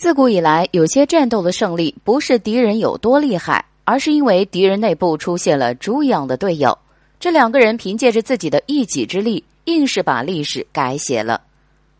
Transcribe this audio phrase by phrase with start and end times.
[0.00, 6.78] 自古以来，有些战斗的胜利不是敌人有多厉害，而是因为敌人内部出现了猪一样的队友。
[7.18, 11.42] 这两个人凭借着自己的一己之力，硬是把历史改写了。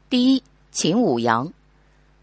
[0.09, 0.43] 第一，
[0.73, 1.53] 秦舞阳。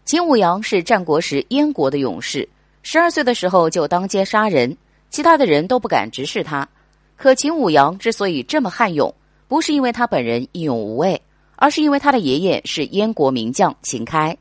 [0.04, 2.48] 秦舞阳是战国时燕国的勇士，
[2.82, 4.76] 十二岁的时候就当街杀人，
[5.10, 6.68] 其他的人都不敢直视他。
[7.16, 9.14] 可秦舞阳之所以这么悍勇，
[9.46, 11.22] 不是因为他本人英勇无畏，
[11.54, 14.36] 而是因为他的爷爷是燕国名将秦开。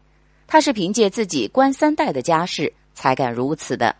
[0.47, 3.95] 他是凭借自己官三代的家世才敢如此的。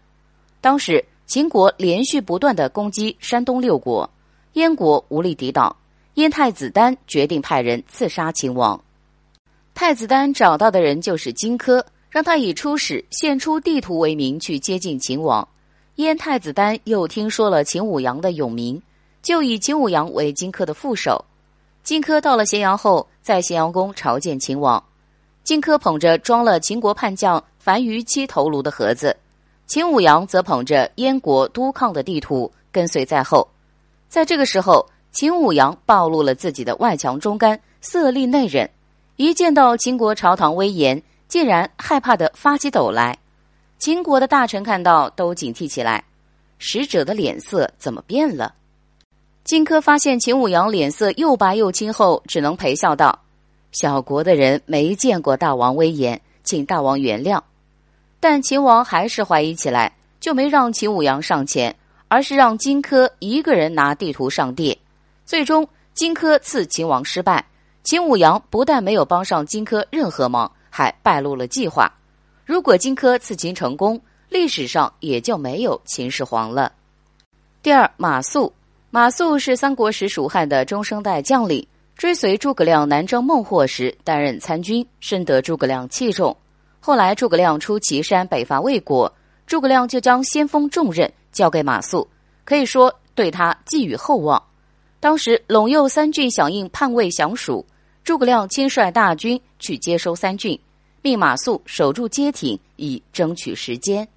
[0.61, 4.09] 当时秦国连续不断的攻击山东六国，
[4.53, 5.75] 燕国无力抵挡，
[6.13, 8.81] 燕太子丹决定派人刺杀秦王。
[9.75, 15.47] 太子丹找到的人就是荆轲，让他以出使献出地图为名去接近秦王。
[15.95, 18.81] 燕太子丹又听说了秦舞阳的勇名，
[19.21, 21.23] 就以秦舞阳为荆轲的副手。
[21.83, 24.83] 荆轲到了咸阳后，在咸阳宫朝见秦王。
[25.47, 29.15] 荆轲捧着装了秦国叛将樊於期头颅的盒子，
[29.65, 33.47] 秦舞阳则捧着燕国督亢的地图跟随在后。
[34.09, 38.67] 在这个时候，秦舞阳暴露了自己的外强中干、色厉内荏，
[39.15, 43.17] 一见到秦国朝堂威严，竟然害怕的发起抖来。
[43.79, 46.03] 秦国的大臣看到都警惕起来，
[46.57, 48.53] 使者的脸色怎么变了？
[49.45, 53.17] 荆轲发现秦舞阳脸色又白又青后，只能陪笑道。
[53.79, 57.39] 小国的人没见过大王威严，请大王原谅。
[58.19, 61.75] 但秦王还是怀疑起来，就没让秦舞阳上前，
[62.07, 64.75] 而是让荆轲一个人拿地图上殿。
[65.25, 67.45] 最终，荆轲刺秦王失败，
[67.83, 71.93] 秦舞阳不但没有帮上荆轲任何忙，还败露了计划。
[72.45, 76.73] 如果荆轲刺秦成功，历史上也就没有秦始皇了。
[77.61, 78.51] 第二，马谡，
[78.89, 81.67] 马谡是三国时蜀汉的中生代将领。
[81.97, 86.37] 追随诸葛亮南征孟获时，担任参军，深得诸葛亮器重。
[86.79, 89.11] 后来诸葛亮出祁山北伐魏国，
[89.47, 92.07] 诸葛亮就将先锋重任交给马谡，
[92.45, 94.41] 可以说对他寄予厚望。
[94.99, 97.65] 当时陇右三郡响应叛魏降蜀，
[98.03, 100.57] 诸葛亮亲率大军去接收三郡，
[101.01, 104.07] 命马谡守住街亭，以争取时间。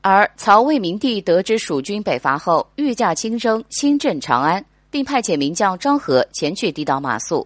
[0.00, 4.64] 而曹魏明帝得知蜀军北伐后，御驾亲征，亲镇长安。
[4.92, 7.44] 并派遣名将张合前去抵挡马谡，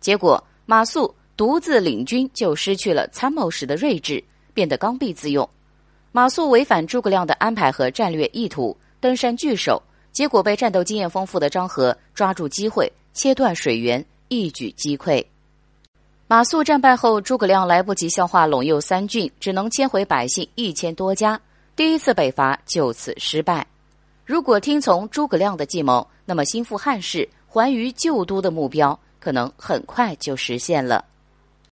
[0.00, 4.22] 结果马谡独自领军就失去了参谋时的睿智，
[4.52, 5.48] 变得刚愎自用。
[6.10, 15.24] 马谡违反诸葛亮的安排和战略意图，登山据守，结果被战斗经验丰富的张合抓住机会切断水源，一举击溃。
[16.26, 21.40] 马谡战败后，诸葛亮来不及消化陇右三郡，只能迁回百姓一千多家，
[21.76, 23.64] 第一次北伐就此失败。
[24.28, 31.02] 如果听从诸葛亮的计谋，那么兴复汉室、还于旧都的目标可能很快就实现了。